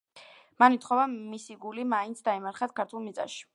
[0.63, 1.03] მან ითხოვა,
[1.33, 3.49] მისი გული მაინც დაემარხათ ქართულ მიწაში.